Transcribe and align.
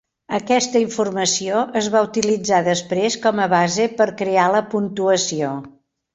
Aquesta 0.35 0.79
informació 0.85 1.59
es 1.81 1.89
va 1.97 2.01
utilitzar 2.07 2.63
després 2.69 3.19
com 3.27 3.43
a 3.45 3.47
base 3.53 3.87
per 4.01 4.09
crear 4.23 4.49
la 4.57 4.65
puntuació. 4.75 5.55